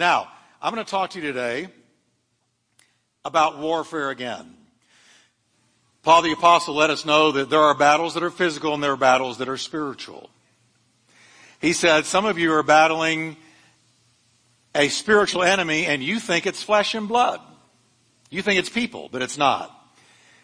[0.00, 0.28] Now,
[0.62, 1.68] I'm going to talk to you today
[3.22, 4.56] about warfare again.
[6.02, 8.92] Paul the Apostle let us know that there are battles that are physical and there
[8.94, 10.30] are battles that are spiritual.
[11.60, 13.36] He said, some of you are battling
[14.74, 17.42] a spiritual enemy and you think it's flesh and blood.
[18.30, 19.70] You think it's people, but it's not.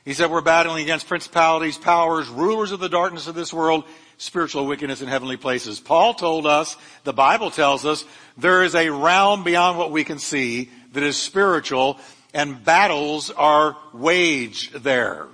[0.07, 3.83] He said we're battling against principalities, powers, rulers of the darkness of this world,
[4.19, 5.81] spiritual wickedness in heavenly places.
[5.81, 8.05] Paul told us, the Bible tells us,
[8.39, 11.99] there is a realm beyond what we can see that is spiritual
[12.33, 15.27] and battles are waged there.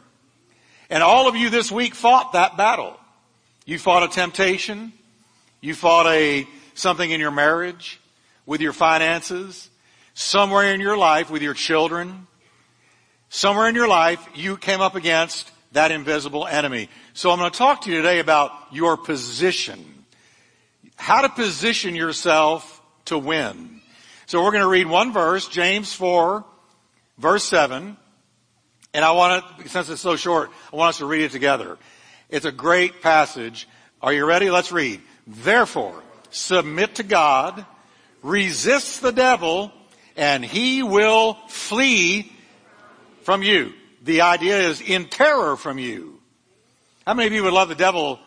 [0.88, 2.98] And all of you this week fought that battle.
[3.66, 4.94] You fought a temptation.
[5.60, 8.00] You fought a, something in your marriage,
[8.46, 9.68] with your finances,
[10.14, 12.26] somewhere in your life with your children.
[13.34, 16.90] Somewhere in your life, you came up against that invisible enemy.
[17.14, 20.04] So I'm going to talk to you today about your position.
[20.96, 23.80] How to position yourself to win.
[24.26, 26.44] So we're going to read one verse, James 4,
[27.16, 27.96] verse 7.
[28.92, 31.78] And I want to, since it's so short, I want us to read it together.
[32.28, 33.66] It's a great passage.
[34.02, 34.50] Are you ready?
[34.50, 35.00] Let's read.
[35.26, 37.64] Therefore, submit to God,
[38.22, 39.72] resist the devil,
[40.18, 42.30] and he will flee
[43.22, 43.72] from you.
[44.02, 46.20] The idea is in terror from you.
[47.06, 48.18] How many of you would love the devil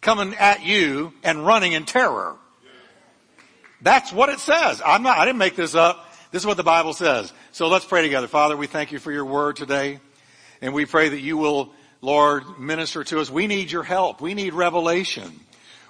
[0.00, 2.36] coming at you and running in terror?
[3.82, 4.82] That's what it says.
[4.84, 6.06] I'm not, I didn't make this up.
[6.32, 7.32] This is what the Bible says.
[7.52, 8.28] So let's pray together.
[8.28, 10.00] Father, we thank you for your word today.
[10.62, 13.30] And we pray that you will, Lord, minister to us.
[13.30, 14.20] We need your help.
[14.20, 15.40] We need revelation.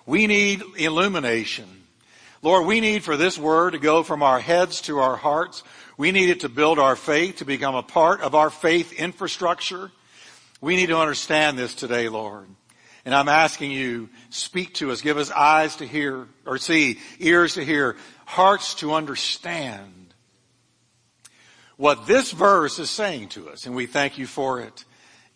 [0.07, 1.67] We need illumination.
[2.43, 5.63] Lord, we need for this word to go from our heads to our hearts.
[6.01, 9.93] We need it to build our faith, to become a part of our faith infrastructure.
[10.63, 12.49] We need to understand this today, Lord.
[13.05, 15.03] And I'm asking you, speak to us.
[15.03, 20.15] Give us eyes to hear or see, ears to hear, hearts to understand
[21.77, 23.67] what this verse is saying to us.
[23.67, 24.87] And we thank you for it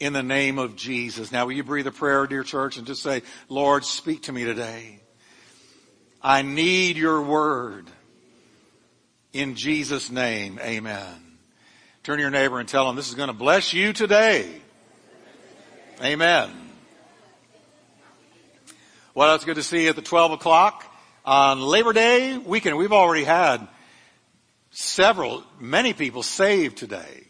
[0.00, 1.30] in the name of Jesus.
[1.30, 3.20] Now will you breathe a prayer, dear church, and just say,
[3.50, 5.02] Lord, speak to me today.
[6.22, 7.90] I need your word.
[9.34, 11.12] In Jesus' name, amen.
[12.04, 14.48] Turn to your neighbor and tell him this is going to bless you today.
[16.00, 16.50] Amen.
[19.12, 20.84] Well, it's good to see you at the 12 o'clock
[21.24, 22.76] on Labor Day weekend.
[22.76, 23.66] We've already had
[24.70, 27.24] several, many people saved today.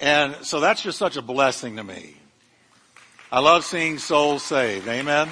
[0.00, 2.14] And so that's just such a blessing to me.
[3.32, 4.86] I love seeing souls saved.
[4.86, 5.28] Amen.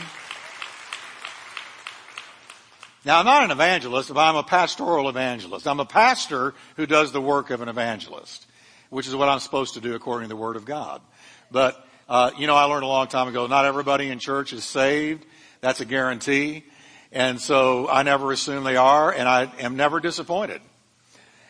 [3.05, 5.67] Now, I'm not an evangelist, but I'm a pastoral evangelist.
[5.67, 8.47] I'm a pastor who does the work of an evangelist,
[8.91, 11.03] which is what I'm supposed to do according to the Word of God.
[11.51, 14.63] But, uh, you know, I learned a long time ago, not everybody in church is
[14.63, 15.27] saved.
[15.61, 16.63] That's a guarantee.
[17.11, 20.61] And so I never assume they are, and I am never disappointed.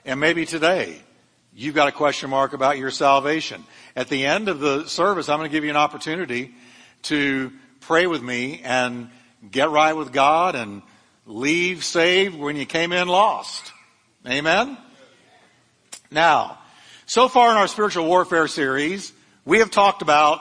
[0.07, 1.03] And maybe today,
[1.55, 3.63] you've got a question mark about your salvation.
[3.95, 6.55] At the end of the service, I'm going to give you an opportunity
[7.03, 9.11] to pray with me and
[9.51, 10.81] get right with God and
[11.27, 13.73] leave saved when you came in lost.
[14.27, 14.77] Amen?
[16.11, 16.59] Now,
[17.07, 19.13] so far in our spiritual warfare series,
[19.45, 20.41] we have talked about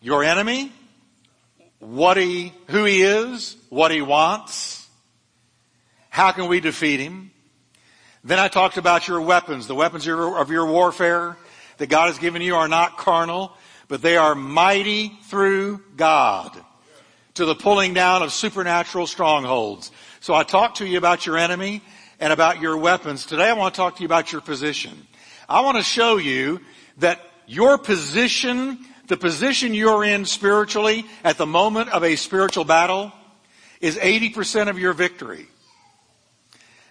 [0.00, 0.72] your enemy,
[1.78, 4.86] what he, who he is, what he wants,
[6.10, 7.30] how can we defeat him.
[8.22, 9.66] Then I talked about your weapons.
[9.66, 11.36] The weapons of your, warfare
[11.76, 13.52] that God has given you are not carnal,
[13.88, 16.58] but they are mighty through God
[17.34, 19.90] to the pulling down of supernatural strongholds.
[20.20, 21.82] So I talked to you about your enemy
[22.20, 23.26] and about your weapons.
[23.26, 25.06] Today I want to talk to you about your position.
[25.48, 26.60] I want to show you
[26.98, 28.78] that your position,
[29.08, 33.12] the position you're in spiritually at the moment of a spiritual battle
[33.80, 35.48] is 80% of your victory.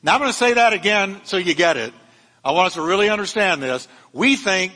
[0.03, 1.93] Now I'm going to say that again so you get it.
[2.43, 3.87] I want us to really understand this.
[4.11, 4.73] We think,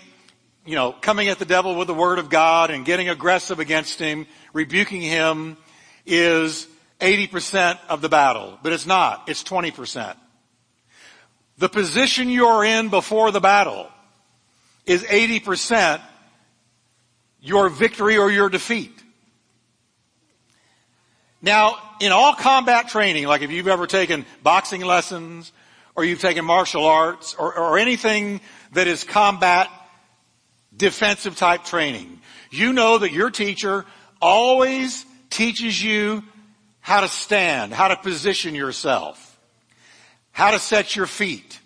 [0.66, 4.00] you know, coming at the devil with the word of God and getting aggressive against
[4.00, 4.26] him
[4.58, 5.56] rebuking him
[6.04, 6.68] is
[7.00, 9.30] 80% of the battle, but it's not.
[9.30, 10.16] It's 20%.
[11.60, 13.88] The position you're in before the battle
[14.88, 16.02] is 80%
[17.40, 18.92] your victory or your defeat.
[21.40, 25.52] Now, in all combat training, like if you've ever taken boxing lessons
[25.96, 28.42] or you've taken martial arts or, or anything
[28.74, 29.70] that is combat
[30.76, 33.86] defensive type training, you know that your teacher
[34.22, 36.24] always teaches you
[36.80, 39.38] how to stand, how to position yourself,
[40.32, 41.60] how to set your feet,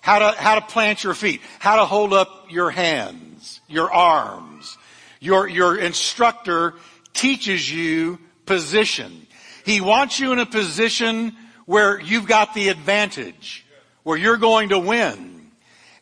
[0.00, 4.76] how to, how to plant your feet, how to hold up your hands, your arms.
[5.20, 6.74] Your, your instructor
[7.12, 9.26] teaches you position.
[9.64, 11.34] He wants you in a position
[11.66, 13.66] where you've got the advantage,
[14.04, 15.50] where you're going to win.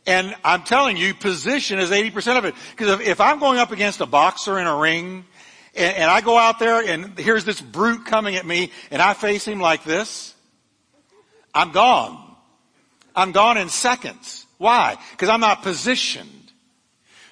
[0.06, 2.54] And I'm telling you, position is 80% of it.
[2.70, 5.24] Because if, if, I'm going up against a boxer in a ring,
[5.76, 9.14] and, and I go out there and here's this brute coming at me, and I
[9.14, 10.34] face him like this,
[11.54, 12.22] I'm gone.
[13.14, 14.46] I'm gone in seconds.
[14.58, 14.96] Why?
[15.12, 16.30] Because I'm not positioned.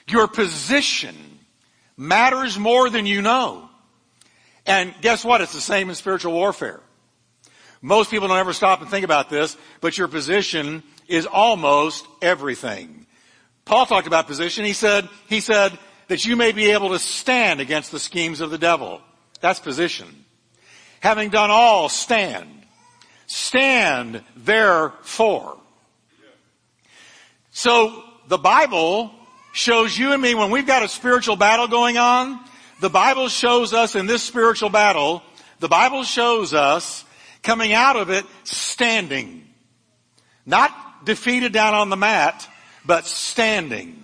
[0.08, 1.14] Your position
[1.96, 3.68] matters more than you know.
[4.66, 5.40] And guess what?
[5.40, 6.80] It's the same in spiritual warfare.
[7.82, 13.06] Most people don't ever stop and think about this, but your position is almost everything.
[13.66, 14.64] Paul talked about position.
[14.64, 15.78] He said, he said
[16.08, 19.00] that you may be able to stand against the schemes of the devil.
[19.40, 20.24] That's position.
[21.00, 22.48] Having done all, stand.
[23.26, 25.58] Stand therefore.
[27.50, 29.12] So the Bible
[29.52, 32.40] shows you and me when we've got a spiritual battle going on,
[32.80, 35.22] the Bible shows us in this spiritual battle,
[35.60, 37.04] the Bible shows us
[37.42, 39.46] coming out of it standing.
[40.44, 42.48] Not defeated down on the mat,
[42.84, 44.03] but standing.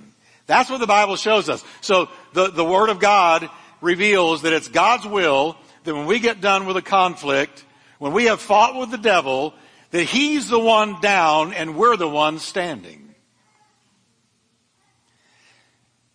[0.51, 1.65] That's what the Bible shows us.
[1.81, 3.49] So the, the Word of God
[3.81, 7.65] reveals that it's God's will that when we get done with a conflict,
[8.01, 9.55] when we have fought with the devil,
[9.93, 13.15] that He's the one down and we're the one standing.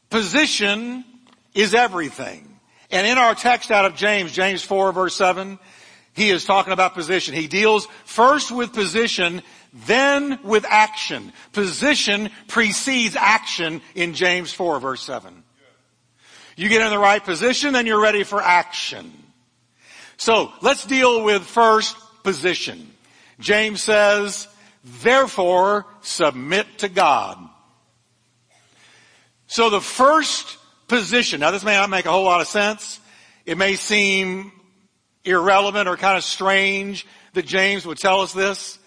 [0.10, 1.06] Position
[1.54, 2.60] is everything.
[2.92, 5.60] And in our text out of James, James 4 verse 7,
[6.14, 7.34] he is talking about position.
[7.34, 9.42] He deals first with position,
[9.76, 11.34] then with action.
[11.52, 15.44] Position precedes action in James 4 verse 7.
[16.56, 19.12] You get in the right position, then you're ready for action.
[20.18, 22.94] So let's deal with first position.
[23.40, 24.48] James says,
[25.04, 27.38] therefore submit to God.
[29.48, 30.58] So the first
[30.88, 33.02] position, now this may not make a whole lot of sense.
[33.46, 34.54] It may seem
[35.26, 38.80] irrelevant or kind of strange that James would tell us this.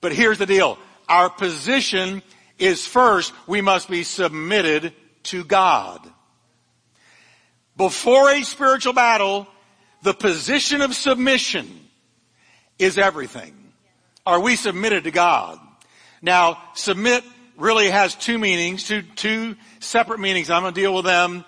[0.00, 0.78] But here's the deal.
[1.08, 2.22] Our position
[2.58, 4.92] is first, we must be submitted
[5.24, 6.06] to God.
[7.76, 9.46] Before a spiritual battle,
[10.02, 11.68] the position of submission
[12.78, 13.54] is everything.
[14.26, 15.58] Are we submitted to God?
[16.22, 17.24] Now, submit
[17.56, 20.50] really has two meanings, two, two separate meanings.
[20.50, 21.44] I'm going to deal with them.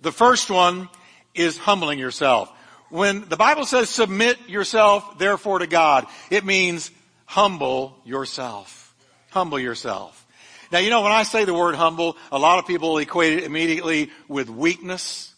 [0.00, 0.88] The first one
[1.34, 2.52] is humbling yourself.
[2.90, 6.90] When the Bible says submit yourself therefore to God, it means
[7.32, 8.94] humble yourself.
[9.30, 10.26] Humble yourself.
[10.70, 13.44] Now, you know, when I say the word humble, a lot of people equate it
[13.44, 15.34] immediately with weakness.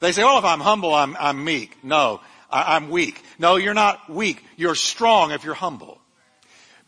[0.00, 1.76] They say, oh, if I'm humble, I'm, I'm meek.
[1.84, 2.20] No,
[2.50, 3.22] I, I'm weak.
[3.38, 4.42] No, you're not weak.
[4.56, 6.00] You're strong if you're humble.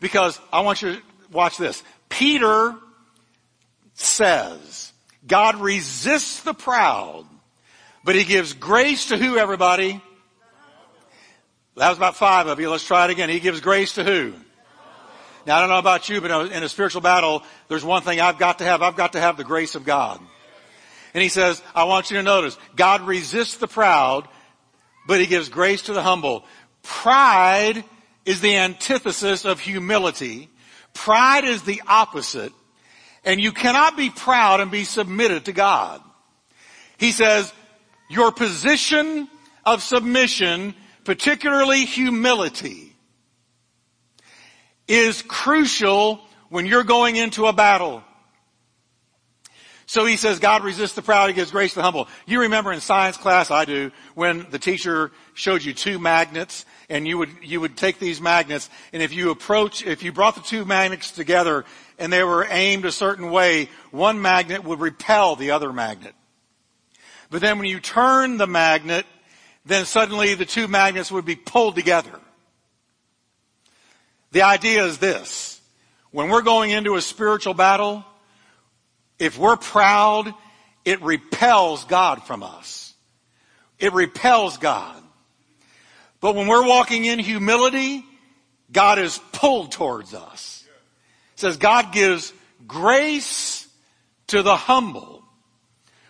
[0.01, 1.01] Because I want you to
[1.31, 1.83] watch this.
[2.09, 2.75] Peter
[3.93, 4.91] says,
[5.25, 7.25] God resists the proud,
[8.03, 10.01] but he gives grace to who, everybody?
[11.75, 12.69] That was about five of you.
[12.69, 13.29] Let's try it again.
[13.29, 14.33] He gives grace to who?
[15.45, 18.37] Now I don't know about you, but in a spiritual battle, there's one thing I've
[18.37, 18.81] got to have.
[18.81, 20.21] I've got to have the grace of God.
[21.13, 24.27] And he says, I want you to notice, God resists the proud,
[25.07, 26.45] but he gives grace to the humble.
[26.81, 27.83] Pride
[28.25, 30.49] is the antithesis of humility.
[30.93, 32.53] Pride is the opposite.
[33.25, 36.01] And you cannot be proud and be submitted to God.
[36.97, 37.51] He says,
[38.09, 39.27] your position
[39.65, 42.95] of submission, particularly humility,
[44.87, 46.19] is crucial
[46.49, 48.03] when you're going into a battle.
[49.85, 52.07] So he says, God resists the proud, he gives grace to the humble.
[52.25, 57.07] You remember in science class, I do, when the teacher showed you two magnets and
[57.07, 60.41] you would, you would take these magnets and if you approach, if you brought the
[60.41, 61.65] two magnets together
[61.99, 66.15] and they were aimed a certain way, one magnet would repel the other magnet.
[67.29, 69.05] But then when you turn the magnet,
[69.65, 72.19] then suddenly the two magnets would be pulled together.
[74.31, 75.61] The idea is this.
[76.11, 78.03] When we're going into a spiritual battle,
[79.19, 80.33] if we're proud,
[80.85, 82.93] it repels God from us.
[83.79, 85.01] It repels God.
[86.19, 88.05] But when we're walking in humility,
[88.71, 90.63] God is pulled towards us.
[91.33, 92.33] It says God gives
[92.67, 93.67] grace
[94.27, 95.23] to the humble.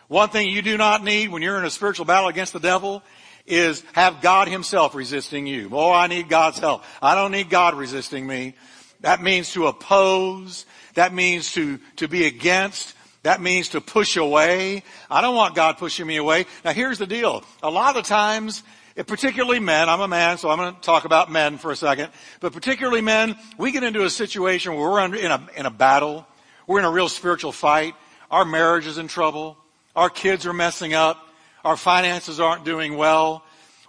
[0.08, 3.04] One thing you do not need when you're in a spiritual battle against the devil
[3.46, 5.70] is have God himself resisting you.
[5.72, 6.84] Oh, I need God's help.
[7.02, 8.56] I don't need God resisting me.
[9.02, 10.66] That means to oppose.
[10.94, 12.96] That means to, to be against.
[13.24, 14.84] That means to push away.
[15.10, 16.46] I don't want God pushing me away.
[16.64, 17.44] Now here's the deal.
[17.62, 18.64] A lot of times
[19.02, 22.12] particularly men, I'm a man, so I'm going to talk about men for a second,
[22.40, 25.72] but particularly men, we get into a situation where we're under, in, a, in a
[25.72, 26.28] battle,
[26.68, 27.96] we're in a real spiritual fight,
[28.30, 29.58] our marriage is in trouble,
[29.96, 31.28] our kids are messing up,
[31.64, 33.44] our finances aren't doing well,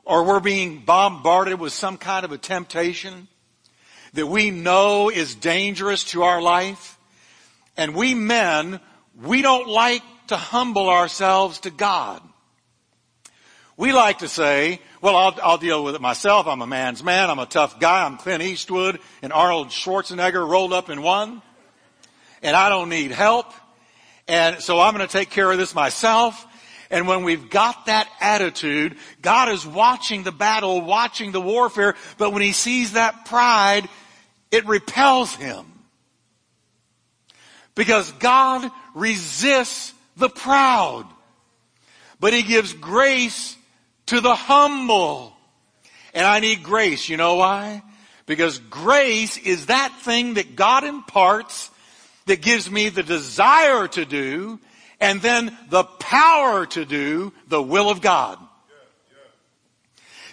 [0.04, 3.28] or we're being bombarded with some kind of a temptation.
[4.12, 6.98] that we know is dangerous to our life.
[7.76, 8.78] And we men,
[9.20, 12.22] we don't like to humble ourselves to God.
[13.76, 16.46] We like to say, well, I'll, I'll, deal with it myself.
[16.46, 17.28] I'm a man's man.
[17.28, 18.04] I'm a tough guy.
[18.04, 21.42] I'm Clint Eastwood and Arnold Schwarzenegger rolled up in one.
[22.40, 23.52] And I don't need help.
[24.28, 26.46] And so I'm going to take care of this myself.
[26.90, 32.32] And when we've got that attitude, God is watching the battle, watching the warfare, but
[32.32, 33.88] when he sees that pride,
[34.50, 35.66] it repels him.
[37.74, 41.06] Because God resists the proud,
[42.20, 43.56] but he gives grace
[44.06, 45.32] to the humble.
[46.12, 47.08] And I need grace.
[47.08, 47.82] You know why?
[48.26, 51.70] Because grace is that thing that God imparts
[52.26, 54.60] that gives me the desire to do
[55.00, 58.38] and then the power to do the will of God.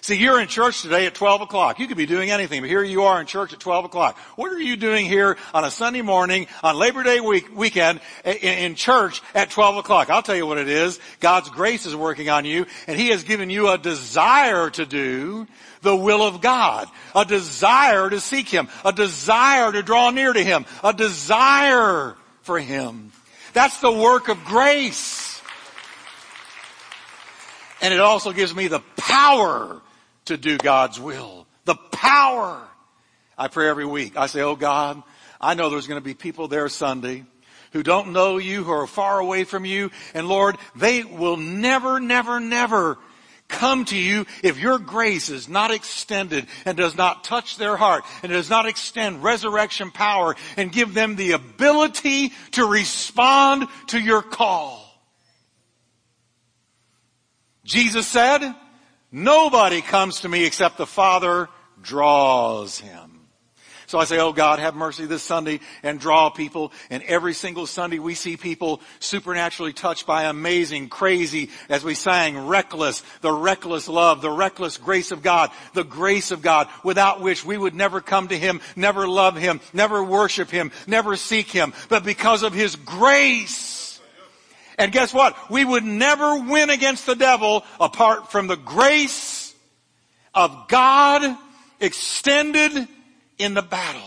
[0.03, 1.79] See, you're in church today at 12 o'clock.
[1.79, 4.17] You could be doing anything, but here you are in church at 12 o'clock.
[4.35, 8.33] What are you doing here on a Sunday morning, on Labor Day week, weekend, in,
[8.33, 10.09] in church at 12 o'clock?
[10.09, 10.99] I'll tell you what it is.
[11.19, 15.45] God's grace is working on you, and He has given you a desire to do
[15.83, 16.87] the will of God.
[17.15, 18.69] A desire to seek Him.
[18.83, 20.65] A desire to draw near to Him.
[20.83, 23.11] A desire for Him.
[23.53, 25.41] That's the work of grace.
[27.81, 29.81] And it also gives me the power
[30.25, 31.47] to do God's will.
[31.65, 32.61] The power.
[33.37, 34.17] I pray every week.
[34.17, 35.01] I say, Oh God,
[35.39, 37.25] I know there's going to be people there Sunday
[37.71, 39.91] who don't know you, who are far away from you.
[40.13, 42.97] And Lord, they will never, never, never
[43.51, 48.03] come to you if your grace is not extended and does not touch their heart
[48.23, 54.21] and does not extend resurrection power and give them the ability to respond to your
[54.21, 54.87] call.
[57.63, 58.55] Jesus said,
[59.11, 61.49] Nobody comes to me except the Father
[61.81, 63.20] draws him.
[63.91, 66.71] So I say, oh God, have mercy this Sunday and draw people.
[66.89, 72.47] And every single Sunday we see people supernaturally touched by amazing, crazy, as we sang,
[72.47, 77.43] reckless, the reckless love, the reckless grace of God, the grace of God, without which
[77.43, 81.73] we would never come to Him, never love Him, never worship Him, never seek Him.
[81.89, 83.99] But because of His grace,
[84.77, 85.35] and guess what?
[85.51, 89.53] We would never win against the devil apart from the grace
[90.33, 91.37] of God
[91.81, 92.87] extended
[93.41, 94.01] in the battle.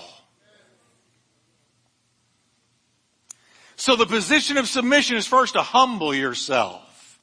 [3.76, 7.20] So the position of submission is first to humble yourself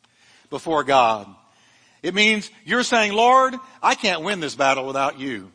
[0.50, 1.28] before God.
[2.04, 5.52] It means you're saying, Lord, I can't win this battle without you.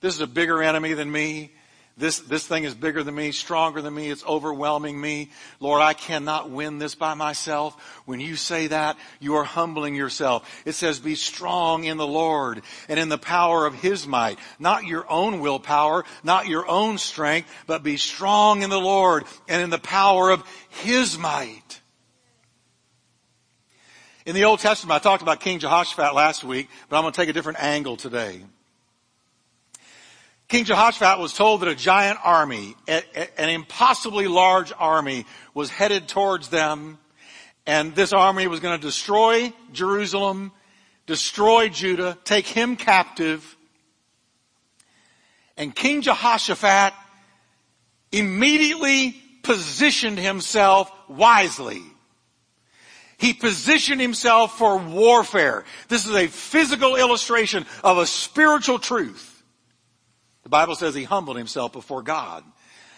[0.00, 1.52] This is a bigger enemy than me.
[1.96, 5.30] This, this thing is bigger than me, stronger than me, it's overwhelming me.
[5.60, 7.76] Lord, I cannot win this by myself.
[8.06, 10.48] When you say that, you are humbling yourself.
[10.64, 14.38] It says, be strong in the Lord and in the power of His might.
[14.58, 19.62] Not your own willpower, not your own strength, but be strong in the Lord and
[19.62, 21.80] in the power of His might.
[24.24, 27.20] In the Old Testament, I talked about King Jehoshaphat last week, but I'm going to
[27.20, 28.40] take a different angle today.
[30.52, 36.48] King Jehoshaphat was told that a giant army, an impossibly large army, was headed towards
[36.48, 36.98] them,
[37.64, 40.52] and this army was going to destroy Jerusalem,
[41.06, 43.56] destroy Judah, take him captive.
[45.56, 46.92] And King Jehoshaphat
[48.12, 51.80] immediately positioned himself wisely.
[53.16, 55.64] He positioned himself for warfare.
[55.88, 59.30] This is a physical illustration of a spiritual truth.
[60.42, 62.44] The Bible says he humbled himself before God.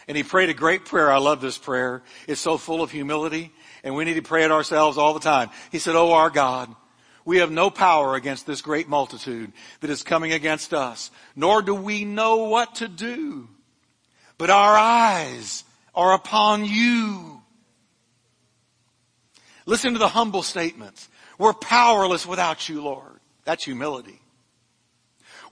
[0.07, 1.11] And he prayed a great prayer.
[1.11, 2.03] I love this prayer.
[2.29, 5.51] It's so full of humility, and we need to pray it ourselves all the time.
[5.73, 6.75] He said, Oh, our God,
[7.25, 11.75] we have no power against this great multitude that is coming against us, nor do
[11.75, 13.49] we know what to do.
[14.37, 17.41] But our eyes are upon you.
[19.65, 21.09] Listen to the humble statements.
[21.39, 23.21] We're powerless without you, Lord.
[23.45, 24.21] That's humility.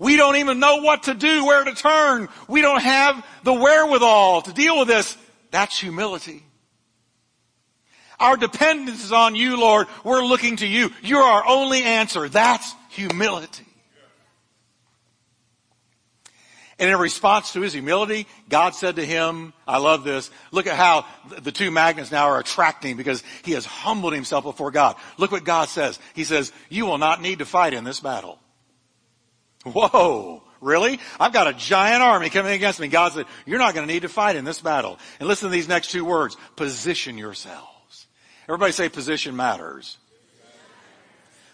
[0.02, 2.28] We don't even know what to do, where to turn.
[2.48, 5.16] We don't have the wherewithal to deal with this.
[5.52, 6.42] That's humility.
[8.18, 9.86] Our dependence is on you, Lord.
[10.02, 10.90] We're looking to you.
[11.02, 12.28] You're our only answer.
[12.28, 13.64] That's humility.
[16.80, 20.74] And in response to his humility, God said to him, I love this, look at
[20.74, 21.06] how
[21.42, 24.96] the two magnets now are attracting because he has humbled himself before God.
[25.16, 26.00] Look what God says.
[26.12, 28.40] He says, you will not need to fight in this battle.
[29.64, 30.98] Whoa, really?
[31.20, 32.88] I've got a giant army coming against me.
[32.88, 34.98] God said, you're not going to need to fight in this battle.
[35.20, 36.36] And listen to these next two words.
[36.56, 38.06] Position yourselves.
[38.48, 39.98] Everybody say position matters.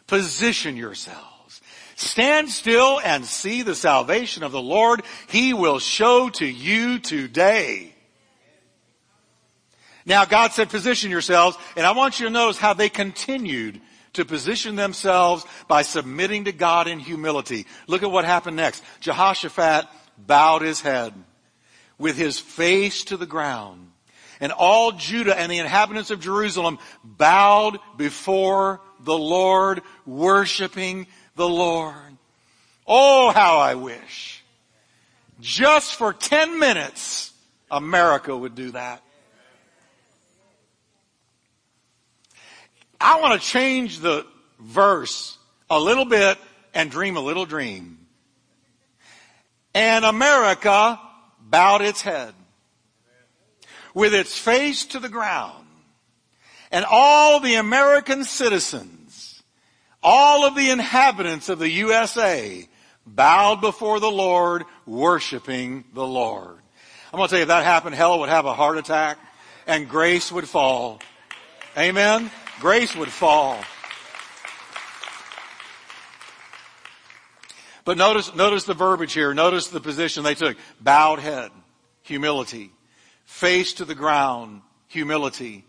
[0.06, 1.60] Position yourselves.
[1.96, 5.02] Stand still and see the salvation of the Lord.
[5.28, 7.94] He will show to you today.
[10.06, 13.80] Now God said position yourselves, and I want you to notice how they continued
[14.14, 17.66] to position themselves by submitting to God in humility.
[17.86, 18.82] Look at what happened next.
[19.00, 19.86] Jehoshaphat
[20.18, 21.12] bowed his head
[21.98, 23.90] with his face to the ground.
[24.40, 31.94] And all Judah and the inhabitants of Jerusalem bowed before the Lord, worshiping the Lord.
[32.86, 34.42] Oh, how I wish.
[35.40, 37.32] Just for 10 minutes,
[37.70, 39.02] America would do that.
[43.00, 44.26] I want to change the
[44.58, 45.38] verse
[45.70, 46.38] a little bit
[46.74, 47.98] and dream a little dream.
[49.74, 50.98] And America
[51.40, 52.34] bowed its head
[53.94, 55.66] with its face to the ground.
[56.70, 59.42] And all the American citizens,
[60.02, 62.68] all of the inhabitants of the USA
[63.06, 66.58] bowed before the Lord, worshiping the Lord.
[67.12, 69.18] I'm going to tell you, if that happened, hell would have a heart attack
[69.66, 71.00] and grace would fall.
[71.76, 72.30] Amen?
[72.60, 73.60] Grace would fall.
[77.84, 79.32] But notice, notice the verbiage here.
[79.32, 80.56] Notice the position they took.
[80.80, 81.50] Bowed head,
[82.02, 82.70] humility.
[83.24, 85.64] Face to the ground, humility.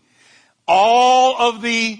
[0.66, 1.98] All of the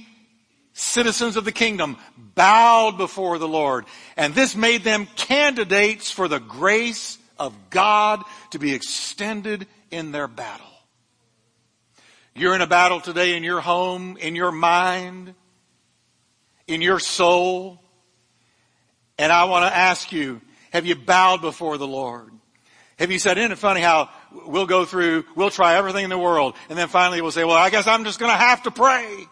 [0.72, 1.96] citizens of the kingdom
[2.34, 3.86] bowed before the Lord.
[4.16, 10.28] And this made them candidates for the grace of God to be extended in their
[10.28, 10.69] battle.
[12.40, 15.34] You're in a battle today in your home, in your mind,
[16.66, 17.78] in your soul.
[19.18, 20.40] And I want to ask you,
[20.72, 22.32] have you bowed before the Lord?
[22.98, 26.16] Have you said, isn't it funny how we'll go through, we'll try everything in the
[26.16, 29.26] world, and then finally we'll say, well, I guess I'm just gonna have to pray.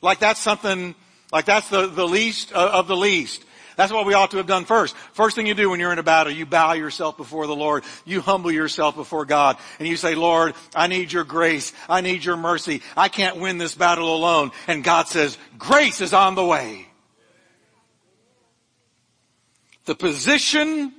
[0.00, 0.94] Like that's something,
[1.32, 3.44] like that's the, the least of the least.
[3.76, 4.96] That's what we ought to have done first.
[5.12, 7.84] First thing you do when you're in a battle, you bow yourself before the Lord.
[8.04, 9.56] You humble yourself before God.
[9.78, 11.72] And you say, Lord, I need your grace.
[11.88, 12.82] I need your mercy.
[12.96, 14.52] I can't win this battle alone.
[14.66, 16.86] And God says, grace is on the way.
[19.84, 20.92] The position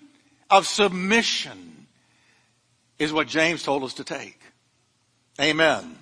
[0.50, 1.88] of submission
[3.00, 4.40] is what James told us to take.
[5.40, 5.98] Amen.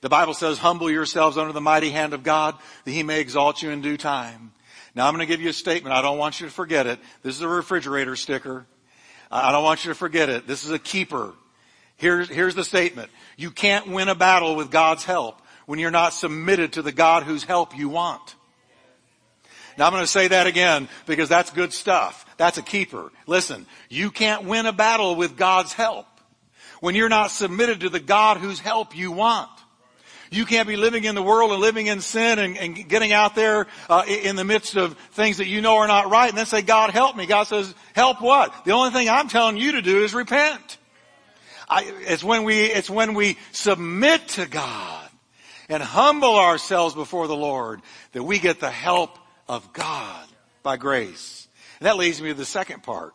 [0.00, 3.62] The Bible says, humble yourselves under the mighty hand of God that he may exalt
[3.62, 4.52] you in due time.
[4.94, 5.94] Now I'm going to give you a statement.
[5.94, 6.98] I don't want you to forget it.
[7.22, 8.66] This is a refrigerator sticker.
[9.30, 10.46] I don't want you to forget it.
[10.46, 11.32] This is a keeper.
[11.96, 13.10] Here's, here's the statement.
[13.36, 17.22] You can't win a battle with God's help when you're not submitted to the God
[17.22, 18.34] whose help you want.
[19.78, 22.26] Now I'm going to say that again because that's good stuff.
[22.36, 23.10] That's a keeper.
[23.26, 26.06] Listen, you can't win a battle with God's help
[26.80, 29.50] when you're not submitted to the God whose help you want.
[30.32, 33.34] You can't be living in the world and living in sin and, and getting out
[33.34, 36.46] there uh, in the midst of things that you know are not right and then
[36.46, 37.26] say, God help me.
[37.26, 38.64] God says, help what?
[38.64, 40.78] The only thing I'm telling you to do is repent.
[41.68, 45.10] I, it's when we, it's when we submit to God
[45.68, 49.18] and humble ourselves before the Lord that we get the help
[49.48, 50.26] of God
[50.62, 51.46] by grace.
[51.78, 53.14] And that leads me to the second part.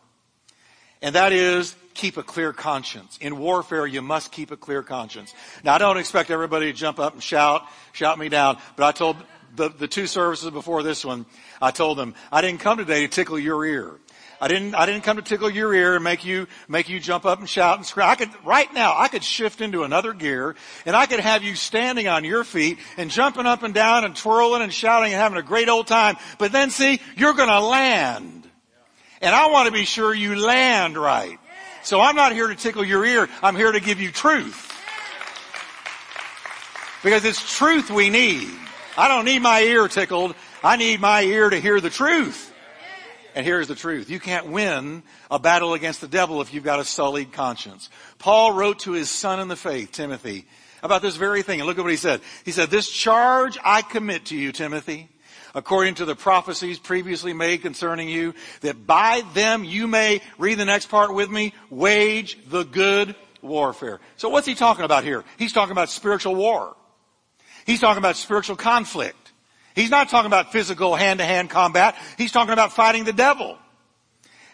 [1.01, 3.17] And that is keep a clear conscience.
[3.19, 5.33] In warfare, you must keep a clear conscience.
[5.63, 8.91] Now, I don't expect everybody to jump up and shout, shout me down, but I
[8.91, 9.17] told
[9.55, 11.25] the, the two services before this one,
[11.61, 13.91] I told them, I didn't come today to tickle your ear.
[14.39, 17.25] I didn't, I didn't come to tickle your ear and make you, make you jump
[17.25, 18.07] up and shout and scream.
[18.07, 20.55] I could, right now, I could shift into another gear
[20.85, 24.15] and I could have you standing on your feet and jumping up and down and
[24.15, 26.17] twirling and shouting and having a great old time.
[26.37, 28.47] But then see, you're gonna land.
[29.21, 31.39] And I want to be sure you land right.
[31.87, 33.29] So I'm not here to tickle your ear.
[33.41, 34.73] I'm here to give you truth.
[37.01, 38.49] Because it's truth we need.
[38.97, 40.35] I don't need my ear tickled.
[40.61, 42.53] I need my ear to hear the truth.
[43.35, 44.09] And here's the truth.
[44.09, 47.89] You can't win a battle against the devil if you've got a sullied conscience.
[48.19, 50.45] Paul wrote to his son in the faith, Timothy,
[50.83, 51.61] about this very thing.
[51.61, 52.19] And look at what he said.
[52.43, 55.07] He said, this charge I commit to you, Timothy,
[55.53, 60.65] according to the prophecies previously made concerning you, that by them you may, read the
[60.65, 63.99] next part with me, wage the good warfare.
[64.17, 65.23] So what's he talking about here?
[65.37, 66.75] He's talking about spiritual war.
[67.65, 69.33] He's talking about spiritual conflict.
[69.75, 71.95] He's not talking about physical hand-to-hand combat.
[72.17, 73.57] He's talking about fighting the devil.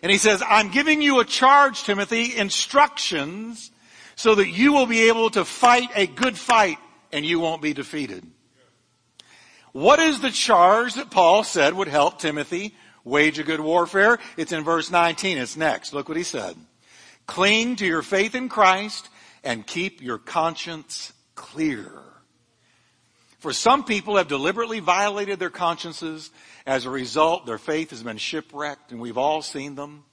[0.01, 3.71] And he says, I'm giving you a charge, Timothy, instructions
[4.15, 6.77] so that you will be able to fight a good fight
[7.13, 8.25] and you won't be defeated.
[9.74, 14.20] What is the charge that Paul said would help Timothy wage a good warfare?
[14.38, 15.40] It's in verse 19.
[15.40, 15.94] It's next.
[15.94, 16.56] Look what he said.
[17.26, 19.10] Cling to your faith in Christ
[19.44, 21.92] and keep your conscience clear.
[23.40, 26.30] For some people have deliberately violated their consciences.
[26.68, 30.06] As a result, their faith has been shipwrecked, and we've all seen them.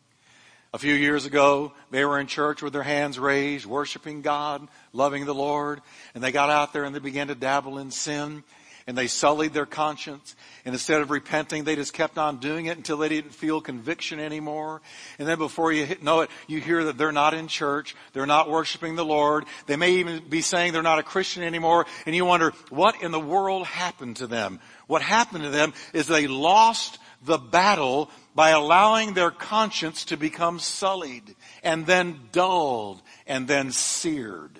[0.72, 5.26] A few years ago, they were in church with their hands raised, worshiping God, loving
[5.26, 5.82] the Lord,
[6.14, 8.42] and they got out there and they began to dabble in sin
[8.90, 10.34] and they sullied their conscience.
[10.64, 14.18] And instead of repenting, they just kept on doing it until they didn't feel conviction
[14.18, 14.82] anymore.
[15.20, 17.94] And then before you know it, you hear that they're not in church.
[18.14, 19.44] They're not worshiping the Lord.
[19.66, 21.86] They may even be saying they're not a Christian anymore.
[22.04, 24.58] And you wonder, what in the world happened to them?
[24.88, 30.58] What happened to them is they lost the battle by allowing their conscience to become
[30.58, 34.59] sullied and then dulled and then seared.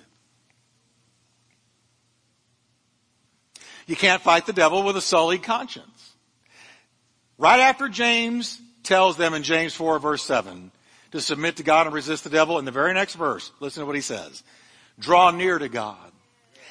[3.91, 6.13] You can't fight the devil with a sullied conscience.
[7.37, 10.71] Right after James tells them in James 4 verse 7
[11.11, 13.85] to submit to God and resist the devil, in the very next verse, listen to
[13.85, 14.43] what he says.
[14.97, 16.09] Draw near to God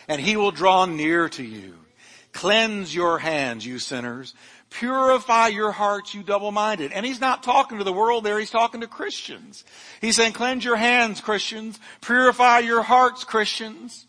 [0.08, 1.74] and he will draw near to you.
[2.32, 4.32] Cleanse your hands, you sinners.
[4.70, 6.90] Purify your hearts, you double-minded.
[6.90, 9.62] And he's not talking to the world there, he's talking to Christians.
[10.00, 11.78] He's saying, cleanse your hands, Christians.
[12.00, 14.06] Purify your hearts, Christians.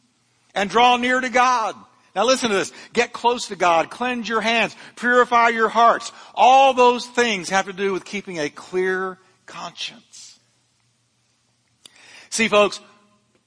[0.55, 1.75] And draw near to God.
[2.15, 2.73] Now listen to this.
[2.93, 3.89] Get close to God.
[3.89, 4.75] Cleanse your hands.
[4.95, 6.11] Purify your hearts.
[6.35, 10.39] All those things have to do with keeping a clear conscience.
[12.29, 12.79] See folks,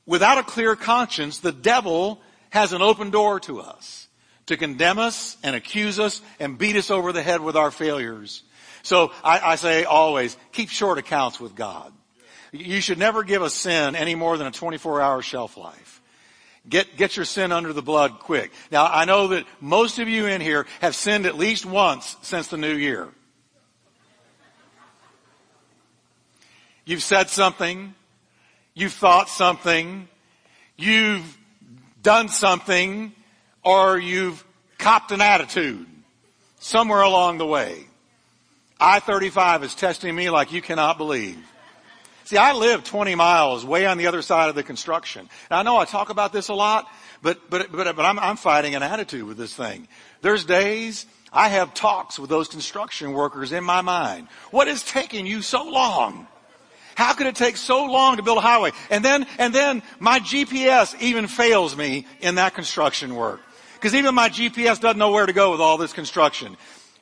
[0.07, 4.09] without a clear conscience, the devil has an open door to us
[4.47, 8.43] to condemn us and accuse us and beat us over the head with our failures.
[8.83, 11.93] So I, I say always, keep short accounts with God.
[12.53, 15.94] You should never give a sin any more than a 24 hour shelf life.
[16.69, 18.51] Get, get your sin under the blood quick.
[18.71, 22.49] Now I know that most of you in here have sinned at least once since
[22.49, 23.09] the new year.
[26.85, 27.95] You've said something.
[28.75, 30.09] You've thought something.
[30.77, 31.39] You've
[32.03, 33.13] done something
[33.63, 34.45] or you've
[34.79, 35.87] copped an attitude
[36.59, 37.87] somewhere along the way.
[38.81, 41.39] I-35 is testing me like you cannot believe.
[42.25, 45.29] See, I live 20 miles way on the other side of the construction.
[45.51, 46.91] And I know I talk about this a lot,
[47.23, 49.89] but, but, but, but I'm, I'm fighting an attitude with this thing.
[50.23, 54.29] There's days I have talks with those construction workers in my mind.
[54.51, 56.27] What is taking you so long?
[56.95, 58.71] How could it take so long to build a highway?
[58.89, 63.41] And then, and then my GPS even fails me in that construction work.
[63.75, 66.57] Because even my GPS doesn't know where to go with all this construction.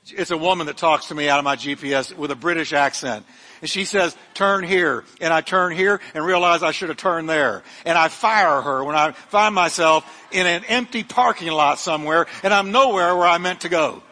[0.07, 3.25] It's a woman that talks to me out of my GPS with a British accent.
[3.63, 5.05] And she says, turn here.
[5.21, 7.63] And I turn here and realize I should have turned there.
[7.87, 12.53] And I fire her when I find myself in an empty parking lot somewhere and
[12.53, 14.03] I'm nowhere where I meant to go.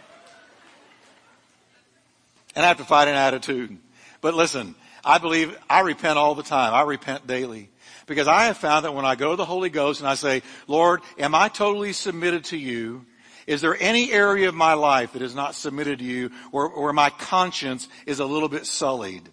[2.54, 3.76] And I have to fight an attitude.
[4.20, 6.72] But listen, I believe I repent all the time.
[6.72, 7.70] I repent daily.
[8.06, 10.42] Because I have found that when I go to the Holy Ghost and I say,
[10.68, 13.04] Lord, am I totally submitted to you?
[13.48, 16.92] Is there any area of my life that is not submitted to you or where
[16.92, 19.28] my conscience is a little bit sullied?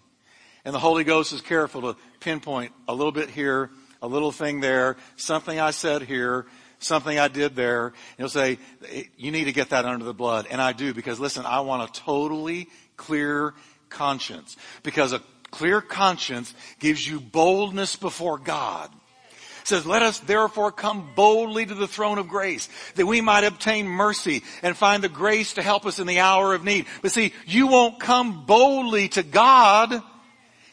[0.68, 3.70] And the Holy Ghost is careful to pinpoint a little bit here,
[4.02, 6.44] a little thing there, something I said here,
[6.78, 7.86] something I did there.
[7.86, 8.58] And he'll say,
[9.16, 10.46] you need to get that under the blood.
[10.50, 13.54] And I do because listen, I want a totally clear
[13.88, 14.58] conscience.
[14.82, 18.90] Because a clear conscience gives you boldness before God.
[19.62, 23.44] It says, let us therefore come boldly to the throne of grace that we might
[23.44, 26.84] obtain mercy and find the grace to help us in the hour of need.
[27.00, 30.02] But see, you won't come boldly to God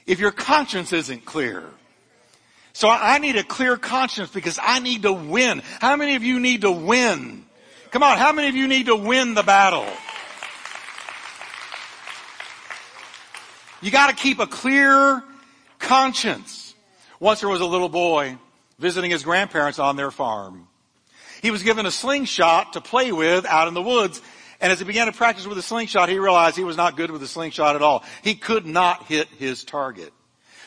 [0.05, 1.63] if your conscience isn't clear.
[2.73, 5.61] So I need a clear conscience because I need to win.
[5.79, 7.45] How many of you need to win?
[7.91, 9.87] Come on, how many of you need to win the battle?
[13.81, 15.23] You gotta keep a clear
[15.79, 16.73] conscience.
[17.19, 18.37] Once there was a little boy
[18.77, 20.67] visiting his grandparents on their farm.
[21.41, 24.21] He was given a slingshot to play with out in the woods.
[24.65, 27.11] And as he began to practice with a slingshot, he realized he was not good
[27.11, 28.03] with a slingshot at all.
[28.23, 30.11] He could not hit his target.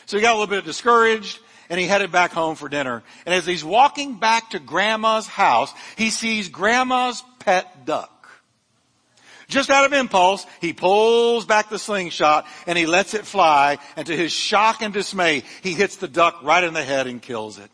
[0.05, 1.37] So he got a little bit discouraged
[1.69, 3.03] and he headed back home for dinner.
[3.25, 8.29] And as he's walking back to grandma's house, he sees grandma's pet duck.
[9.49, 13.79] Just out of impulse, he pulls back the slingshot and he lets it fly.
[13.97, 17.21] And to his shock and dismay, he hits the duck right in the head and
[17.21, 17.69] kills it.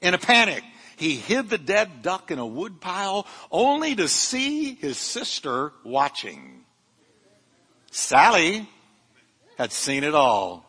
[0.00, 0.64] In a panic,
[0.98, 6.64] he hid the dead duck in a woodpile only to see his sister watching.
[7.90, 8.68] Sally
[9.56, 10.68] had seen it all,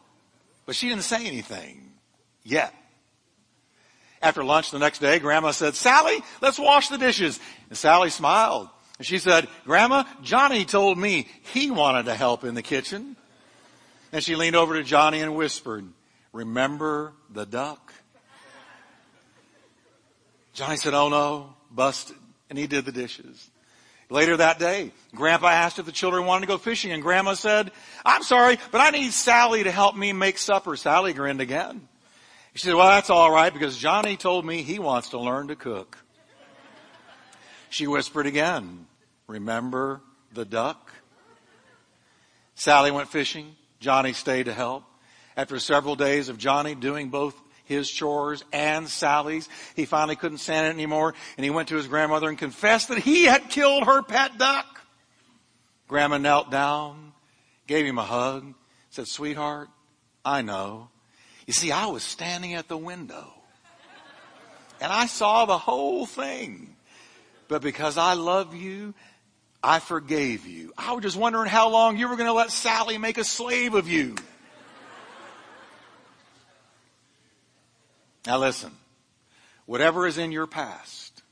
[0.65, 1.91] but she didn't say anything
[2.43, 2.73] yet.
[4.21, 7.39] After lunch the next day, Grandma said, Sally, let's wash the dishes.
[7.69, 8.69] And Sally smiled.
[8.97, 13.15] And she said, Grandma, Johnny told me he wanted to help in the kitchen.
[14.11, 15.85] And she leaned over to Johnny and whispered,
[16.33, 17.88] remember the duck?
[20.53, 22.15] Johnny said, oh no, busted.
[22.49, 23.49] And he did the dishes.
[24.09, 27.71] Later that day, Grandpa asked if the children wanted to go fishing and Grandma said,
[28.03, 30.75] I'm sorry, but I need Sally to help me make supper.
[30.75, 31.87] Sally grinned again.
[32.55, 35.55] She said, well, that's all right because Johnny told me he wants to learn to
[35.55, 35.97] cook.
[37.69, 38.87] She whispered again,
[39.27, 40.01] remember
[40.33, 40.91] the duck?
[42.55, 43.55] Sally went fishing.
[43.79, 44.83] Johnny stayed to help.
[45.37, 49.47] After several days of Johnny doing both his chores and Sally's.
[49.75, 52.97] He finally couldn't stand it anymore and he went to his grandmother and confessed that
[52.97, 54.81] he had killed her pet duck.
[55.87, 57.13] Grandma knelt down,
[57.67, 58.53] gave him a hug,
[58.89, 59.69] said, sweetheart,
[60.25, 60.89] I know.
[61.45, 63.31] You see, I was standing at the window
[64.81, 66.75] and I saw the whole thing.
[67.47, 68.93] But because I love you,
[69.61, 70.73] I forgave you.
[70.77, 73.75] I was just wondering how long you were going to let Sally make a slave
[73.75, 74.15] of you.
[78.25, 78.71] Now listen,
[79.65, 81.23] whatever is in your past,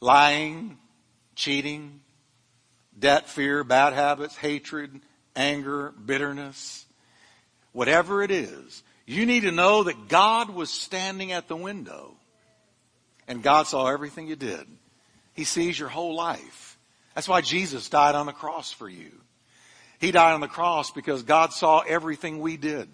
[0.00, 0.78] lying,
[1.34, 2.00] cheating,
[2.98, 5.00] debt, fear, bad habits, hatred,
[5.34, 6.84] anger, bitterness,
[7.72, 12.14] whatever it is, you need to know that God was standing at the window
[13.26, 14.66] and God saw everything you did.
[15.34, 16.76] He sees your whole life.
[17.14, 19.12] That's why Jesus died on the cross for you.
[20.00, 22.88] He died on the cross because God saw everything we did.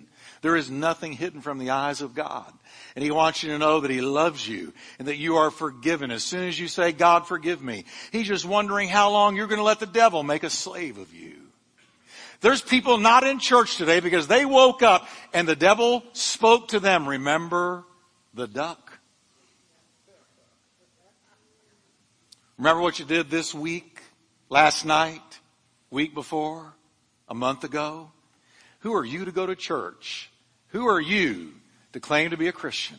[0.44, 2.52] There is nothing hidden from the eyes of God.
[2.94, 6.10] And He wants you to know that He loves you and that you are forgiven.
[6.10, 9.56] As soon as you say, God forgive me, He's just wondering how long you're going
[9.58, 11.36] to let the devil make a slave of you.
[12.42, 16.78] There's people not in church today because they woke up and the devil spoke to
[16.78, 17.08] them.
[17.08, 17.84] Remember
[18.34, 18.98] the duck?
[22.58, 24.02] Remember what you did this week,
[24.50, 25.40] last night,
[25.88, 26.74] week before,
[27.30, 28.10] a month ago?
[28.80, 30.30] Who are you to go to church
[30.74, 31.52] who are you
[31.92, 32.98] to claim to be a Christian?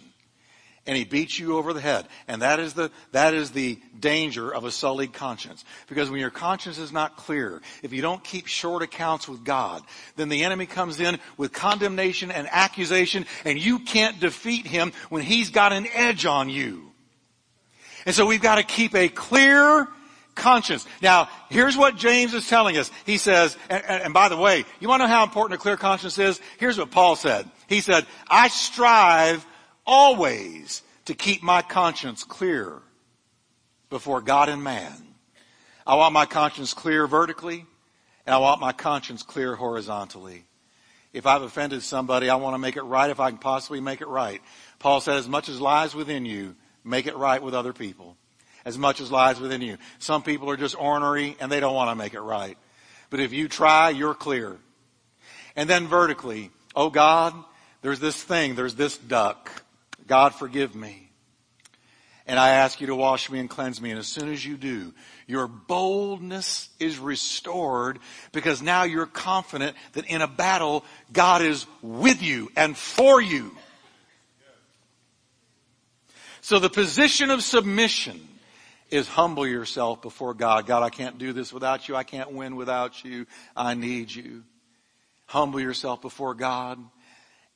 [0.88, 2.08] And he beats you over the head.
[2.26, 5.66] And that is the, that is the danger of a sullied conscience.
[5.90, 9.82] Because when your conscience is not clear, if you don't keep short accounts with God,
[10.16, 15.24] then the enemy comes in with condemnation and accusation and you can't defeat him when
[15.24, 16.94] he's got an edge on you.
[18.06, 19.86] And so we've got to keep a clear
[20.36, 20.86] conscience.
[21.02, 22.92] Now, here's what James is telling us.
[23.06, 25.78] He says, and, and, by the way, you want to know how important a clear
[25.78, 26.40] conscience is?
[26.60, 27.50] Here's what Paul said.
[27.68, 29.46] He said, I strive
[29.86, 32.82] always to keep my conscience clear
[33.90, 34.94] before God and man.
[35.88, 37.66] I want my conscience clear vertically,
[38.26, 40.46] and I want my conscience clear horizontally.
[41.14, 44.02] If I've offended somebody, I want to make it right if I can possibly make
[44.02, 44.42] it right.
[44.80, 48.18] Paul said, as much as lies within you, make it right with other people
[48.66, 49.78] as much as lies within you.
[50.00, 52.58] Some people are just ornery and they don't want to make it right.
[53.10, 54.58] But if you try, you're clear.
[55.56, 57.34] And then vertically, oh God,
[57.82, 59.64] there's this thing, there's this duck.
[60.08, 61.10] God forgive me.
[62.28, 63.92] And I ask you to wash me and cleanse me.
[63.92, 64.94] And as soon as you do,
[65.28, 68.00] your boldness is restored
[68.32, 73.56] because now you're confident that in a battle, God is with you and for you.
[76.42, 78.28] So the position of submission
[78.96, 80.66] is humble yourself before God.
[80.66, 81.96] God, I can't do this without you.
[81.96, 83.26] I can't win without you.
[83.56, 84.44] I need you.
[85.26, 86.80] Humble yourself before God.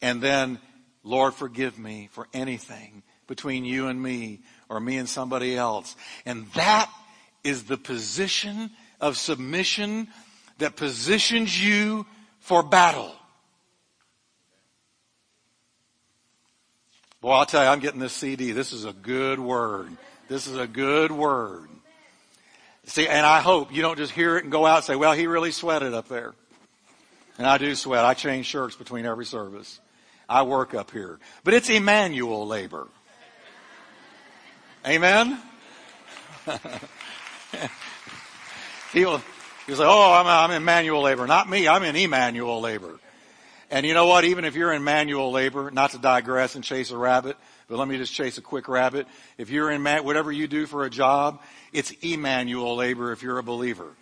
[0.02, 0.60] And then,
[1.04, 5.95] Lord, forgive me for anything between you and me or me and somebody else.
[6.25, 6.91] And that
[7.43, 10.08] is the position of submission
[10.58, 12.06] that positions you
[12.39, 13.13] for battle.
[17.21, 18.52] Boy, I'll tell you, I'm getting this CD.
[18.52, 19.89] This is a good word.
[20.30, 21.68] This is a good word.
[22.86, 25.13] See, and I hope you don't just hear it and go out and say, well,
[25.13, 26.34] he really sweated up there.
[27.39, 28.06] And I do sweat.
[28.06, 29.80] I change shirts between every service.
[30.28, 31.20] I work up here.
[31.44, 32.88] But it's Emmanuel labor.
[34.86, 35.39] Amen?
[38.94, 39.22] he'll,
[39.65, 41.26] he'll say, oh, I'm, I'm in manual labor.
[41.26, 41.68] Not me.
[41.68, 43.00] I'm in Emmanuel labor.
[43.71, 44.25] And you know what?
[44.25, 47.88] Even if you're in manual labor, not to digress and chase a rabbit, but let
[47.88, 49.08] me just chase a quick rabbit.
[49.38, 53.43] If you're in whatever you do for a job, it's Emmanuel labor if you're a
[53.43, 53.95] believer.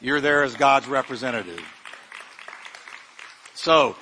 [0.00, 1.62] You're there as God's representative.
[3.54, 3.96] So,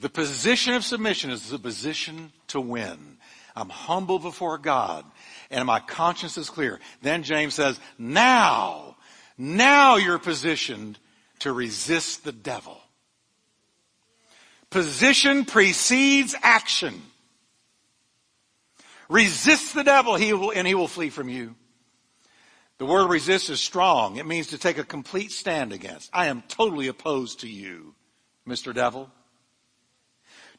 [0.00, 3.18] the position of submission is the position to win.
[3.54, 5.04] I'm humble before God
[5.52, 6.80] and my conscience is clear.
[7.02, 8.96] Then James says, now,
[9.38, 10.98] now you're positioned
[11.40, 12.81] to resist the devil.
[14.72, 17.00] Position precedes action.
[19.08, 21.54] Resist the devil he will, and he will flee from you.
[22.78, 24.16] The word resist is strong.
[24.16, 26.10] It means to take a complete stand against.
[26.12, 27.94] I am totally opposed to you,
[28.48, 28.74] Mr.
[28.74, 29.10] Devil.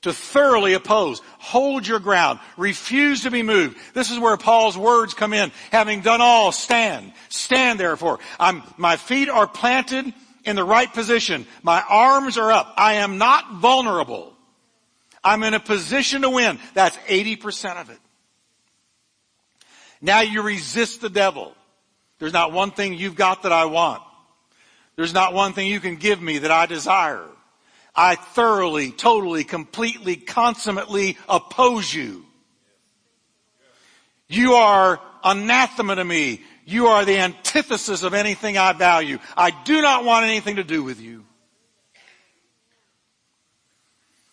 [0.04, 1.22] to thoroughly oppose.
[1.40, 2.40] Hold your ground.
[2.58, 3.78] Refuse to be moved.
[3.94, 5.52] This is where Paul's words come in.
[5.72, 7.14] Having done all, stand.
[7.30, 8.20] Stand therefore.
[8.40, 10.14] I'm, my feet are planted
[10.44, 11.46] in the right position.
[11.62, 12.74] My arms are up.
[12.78, 14.34] I am not vulnerable.
[15.24, 16.60] I'm in a position to win.
[16.74, 18.00] That's 80% of it.
[20.02, 21.56] Now you resist the devil.
[22.20, 24.04] There's not one thing you've got that I want.
[24.96, 27.26] There's not one thing you can give me that I desire.
[27.96, 32.26] I thoroughly, totally, completely, consummately oppose you.
[34.28, 36.42] You are anathema to me.
[36.66, 39.20] You are the antithesis of anything I value.
[39.36, 41.26] I do not want anything to do with you.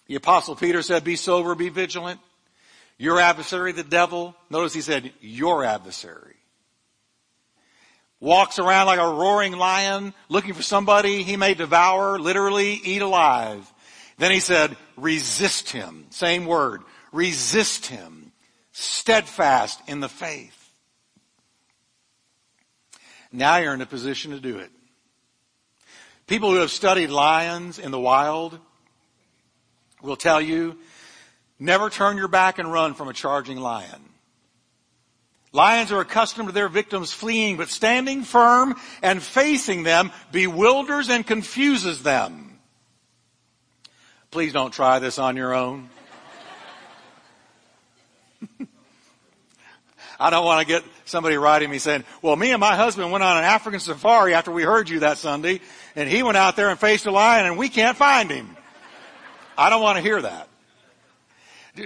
[0.07, 2.21] The apostle Peter said, be sober, be vigilant.
[2.99, 6.37] Your adversary, the devil, notice he said, your adversary.
[8.19, 13.73] Walks around like a roaring lion looking for somebody he may devour, literally eat alive.
[14.19, 16.05] Then he said, resist him.
[16.11, 16.83] Same word.
[17.13, 18.33] Resist him.
[18.73, 20.60] Steadfast in the faith.
[23.33, 24.71] Now you're in a position to do it.
[26.27, 28.59] People who have studied lions in the wild
[30.03, 30.79] will tell you
[31.63, 34.01] Never turn your back and run from a charging lion.
[35.53, 41.27] Lions are accustomed to their victims fleeing, but standing firm and facing them bewilders and
[41.27, 42.59] confuses them.
[44.31, 45.91] Please don't try this on your own.
[50.21, 53.25] I don't want to get somebody writing me saying, well, me and my husband went
[53.25, 55.61] on an African safari after we heard you that Sunday,
[55.97, 58.55] and he went out there and faced a lion and we can't find him.
[59.57, 60.49] I don't want to hear that.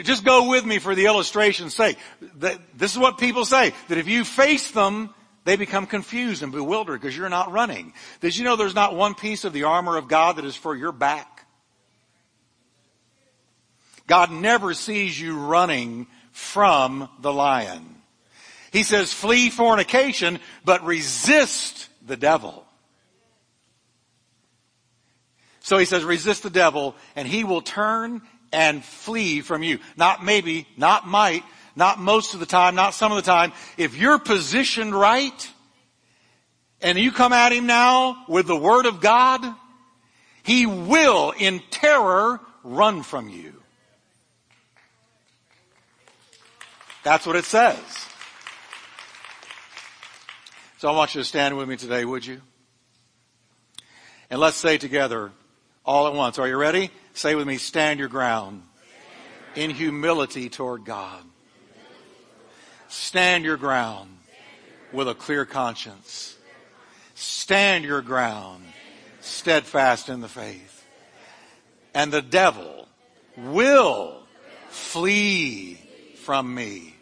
[0.03, 1.97] Just go with me for the illustration's sake.
[2.20, 7.01] This is what people say, that if you face them, they become confused and bewildered
[7.01, 7.92] because you're not running.
[8.20, 10.75] Did you know there's not one piece of the armor of God that is for
[10.75, 11.47] your back?
[14.07, 17.94] God never sees you running from the lion.
[18.75, 22.67] He says flee fornication, but resist the devil.
[25.61, 28.21] So he says resist the devil and he will turn
[28.53, 29.79] and flee from you.
[29.97, 31.45] Not maybe, not might,
[31.77, 33.53] not most of the time, not some of the time.
[33.79, 35.51] If you're positioned right,
[36.81, 39.55] and you come at him now with the word of God,
[40.43, 43.55] he will in terror run from you.
[47.05, 48.04] That's what it says.
[50.85, 52.42] So I want you to stand with me today, would you?
[54.29, 55.33] And let's say together,
[55.83, 56.38] all at once.
[56.38, 56.90] Are you ready?
[57.14, 58.64] Say with me, stand your ground
[59.55, 61.25] in humility toward God.
[62.88, 64.11] Stand your ground
[64.92, 66.37] with a clear conscience.
[67.14, 68.62] Stand your ground
[69.23, 70.85] steadfast in the faith.
[71.94, 72.88] And the devil
[73.38, 74.23] will
[74.68, 75.81] flee
[76.16, 76.94] from me.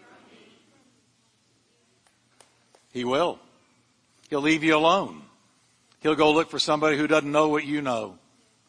[2.92, 3.40] He will.
[4.32, 5.20] He'll leave you alone.
[6.00, 8.16] He'll go look for somebody who doesn't know what you know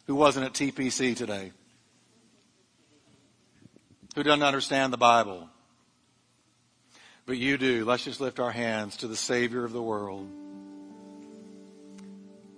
[0.08, 1.54] who wasn't at TPC today,
[4.14, 5.48] who doesn't understand the Bible.
[7.26, 7.86] But you do.
[7.86, 10.28] Let's just lift our hands to the Savior of the world.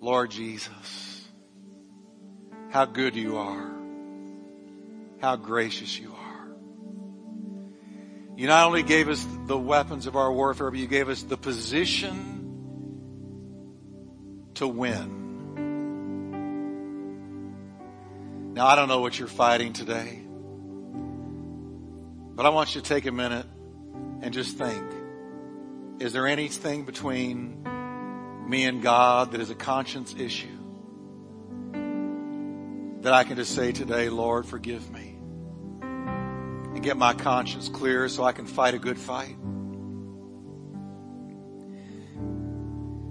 [0.02, 1.28] Lord Jesus,
[2.72, 3.72] how good you are.
[5.22, 6.48] How gracious you are.
[8.36, 11.38] You not only gave us the weapons of our warfare, but you gave us the
[11.38, 12.35] position
[14.56, 15.24] to win.
[18.54, 20.22] Now, I don't know what you're fighting today,
[22.36, 23.46] but I want you to take a minute
[24.22, 24.84] and just think
[26.00, 27.64] is there anything between
[28.48, 30.48] me and God that is a conscience issue?
[33.02, 35.18] That I can just say today, Lord, forgive me.
[35.82, 39.38] And get my conscience clear so I can fight a good fight.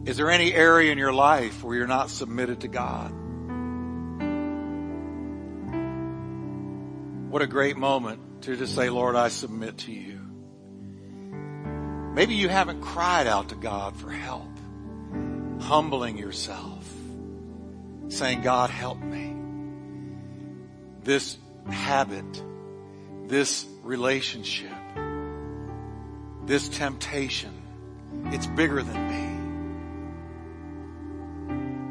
[0.07, 3.11] Is there any area in your life where you're not submitted to God?
[7.31, 10.21] What a great moment to just say, Lord, I submit to you.
[12.15, 14.51] Maybe you haven't cried out to God for help,
[15.61, 16.87] humbling yourself,
[18.09, 19.35] saying, God, help me.
[21.03, 21.39] This
[21.69, 22.43] habit,
[23.27, 24.71] this relationship,
[26.45, 27.55] this temptation,
[28.27, 29.34] it's bigger than me.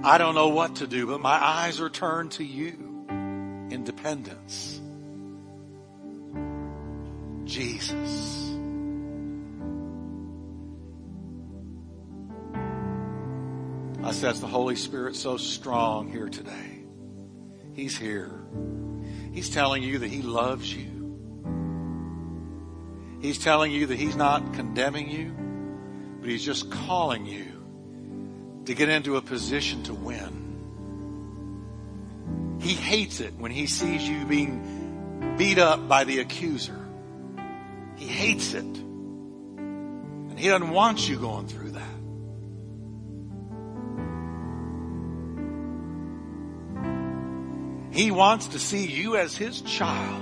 [0.06, 3.06] I don't know what to do, but my eyes are turned to you
[3.72, 4.82] in dependence.
[7.46, 8.50] Jesus.
[14.04, 16.84] I sense the Holy Spirit so strong here today.
[17.72, 18.44] He's here.
[19.32, 20.90] He's telling you that He loves you.
[23.22, 25.34] He's telling you that He's not condemning you,
[26.20, 27.53] but He's just calling you
[28.66, 30.44] to get into a position to win.
[32.62, 36.80] He hates it when He sees you being beat up by the accuser.
[37.98, 38.64] He hates it.
[38.64, 41.84] And He doesn't want you going through that.
[47.92, 50.22] He wants to see you as His child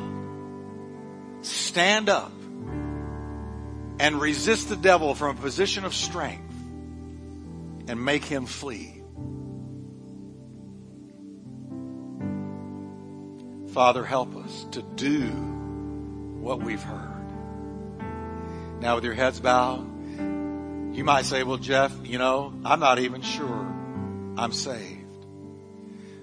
[1.42, 2.34] stand up
[4.00, 6.51] and resist the devil from a position of strength
[7.92, 9.04] and make him flee.
[13.74, 17.26] Father, help us to do what we've heard.
[18.80, 19.86] Now, with your heads bowed,
[20.96, 23.68] you might say, Well, Jeff, you know, I'm not even sure
[24.38, 25.26] I'm saved.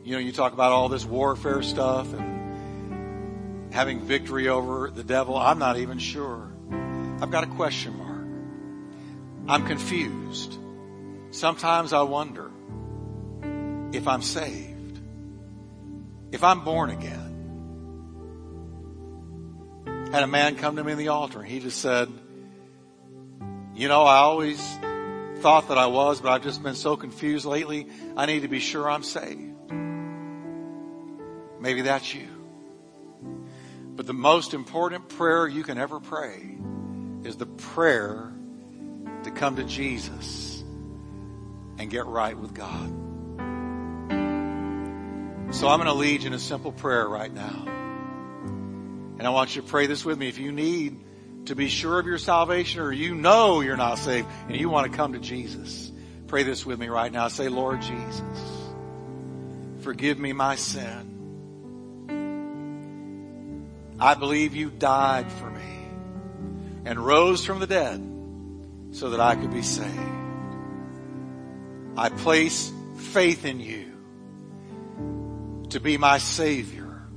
[0.04, 5.36] You know, you talk about all this warfare stuff and having victory over the devil.
[5.36, 6.50] I'm not even sure.
[7.20, 8.26] I've got a question mark.
[9.48, 10.58] I'm confused.
[11.30, 12.50] Sometimes I wonder
[13.92, 14.98] if I'm saved,
[16.32, 17.24] if I'm born again.
[20.12, 22.08] Had a man come to me in the altar and he just said,
[23.74, 24.58] You know, I always
[25.40, 27.88] thought that I was, but I've just been so confused lately.
[28.16, 29.70] I need to be sure I'm saved.
[31.60, 32.28] Maybe that's you.
[33.96, 36.56] But the most important prayer you can ever pray
[37.24, 38.32] is the prayer
[39.24, 40.47] to come to Jesus
[41.78, 42.88] and get right with God.
[45.54, 47.64] So I'm going to lead you in a simple prayer right now.
[49.18, 50.28] And I want you to pray this with me.
[50.28, 51.04] If you need
[51.46, 54.90] to be sure of your salvation or you know you're not saved and you want
[54.90, 55.90] to come to Jesus,
[56.26, 57.28] pray this with me right now.
[57.28, 58.22] Say, Lord Jesus,
[59.80, 61.14] forgive me my sin.
[63.98, 65.88] I believe you died for me
[66.84, 68.00] and rose from the dead
[68.92, 70.17] so that I could be saved.
[71.98, 72.72] I place
[73.10, 73.92] faith in you
[75.70, 77.08] to be my Savior.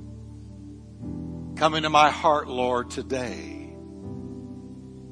[1.56, 3.76] Come into my heart, Lord, today.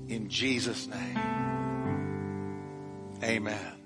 [0.07, 1.20] In Jesus' name.
[3.24, 3.78] Amen.